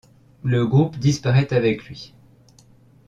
Le 0.43 0.65
groupe 0.65 0.97
disparaît 0.97 1.53
avec 1.53 1.85
lui. 1.87 2.15